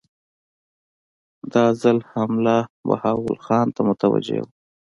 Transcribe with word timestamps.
دا 1.53 1.65
ځل 1.81 1.97
حمله 2.11 2.57
بهاول 2.87 3.37
خان 3.45 3.67
ته 3.75 3.81
متوجه 3.89 4.37
وه. 4.43 4.49